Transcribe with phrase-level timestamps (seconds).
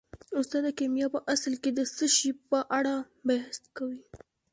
[0.39, 2.95] استاده کیمیا په اصل کې د څه شي په اړه
[3.27, 4.01] بحث کوي